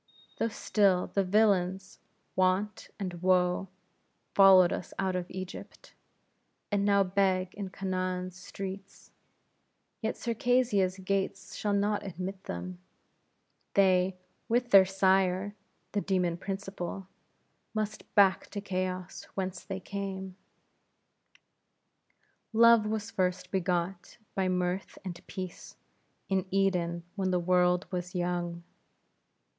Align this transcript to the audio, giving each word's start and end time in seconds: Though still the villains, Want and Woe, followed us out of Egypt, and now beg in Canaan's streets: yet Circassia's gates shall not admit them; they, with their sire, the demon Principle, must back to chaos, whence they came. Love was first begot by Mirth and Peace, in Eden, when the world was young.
Though 0.39 0.47
still 0.47 1.11
the 1.13 1.23
villains, 1.23 1.99
Want 2.35 2.89
and 2.99 3.21
Woe, 3.21 3.67
followed 4.33 4.73
us 4.73 4.95
out 4.97 5.15
of 5.15 5.29
Egypt, 5.29 5.93
and 6.71 6.83
now 6.83 7.03
beg 7.03 7.53
in 7.53 7.69
Canaan's 7.69 8.35
streets: 8.35 9.11
yet 10.01 10.17
Circassia's 10.17 10.97
gates 10.97 11.53
shall 11.55 11.73
not 11.73 12.03
admit 12.03 12.45
them; 12.45 12.79
they, 13.75 14.17
with 14.49 14.71
their 14.71 14.85
sire, 14.85 15.53
the 15.91 16.01
demon 16.01 16.35
Principle, 16.35 17.07
must 17.75 18.15
back 18.15 18.47
to 18.49 18.59
chaos, 18.59 19.25
whence 19.35 19.63
they 19.63 19.79
came. 19.79 20.35
Love 22.53 22.87
was 22.87 23.11
first 23.11 23.51
begot 23.51 24.17
by 24.33 24.47
Mirth 24.49 24.97
and 25.05 25.21
Peace, 25.27 25.75
in 26.27 26.47
Eden, 26.49 27.03
when 27.15 27.29
the 27.29 27.39
world 27.39 27.85
was 27.91 28.15
young. 28.15 28.63